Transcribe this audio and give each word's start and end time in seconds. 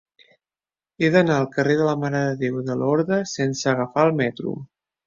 He 1.05 1.09
d'anar 1.17 1.35
al 1.41 1.45
carrer 1.57 1.77
de 1.83 1.87
la 1.91 1.95
Mare 2.05 2.23
de 2.27 2.35
Déu 2.43 2.59
de 2.71 2.81
Lorda 2.83 3.23
sense 3.37 3.73
agafar 3.77 4.09
el 4.11 4.21
metro. 4.25 4.61